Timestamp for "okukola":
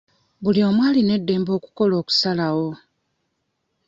1.57-1.93